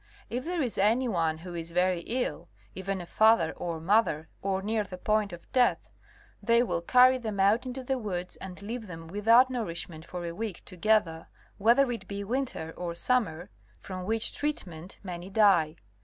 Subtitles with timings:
[0.31, 4.63] If there is any one who is very ill, even a father or mother, or
[4.63, 5.91] near the point of death,
[6.41, 10.33] they will carry them out into the woods and leave them without nourishment for a
[10.33, 11.27] week together
[11.59, 15.75] whether it be winter or summer, from which treatment many die.